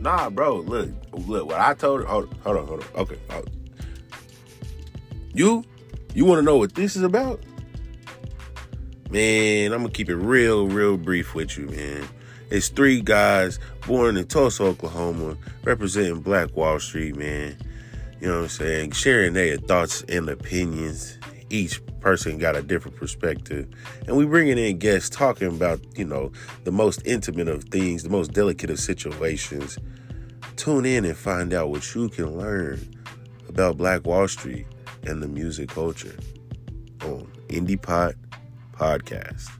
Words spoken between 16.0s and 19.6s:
Black Wall Street, man. You know what I'm saying? Sharing their